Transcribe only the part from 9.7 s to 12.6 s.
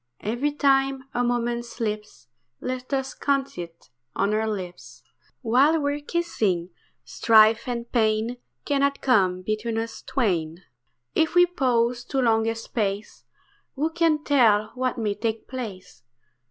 us twain. If we pause too long a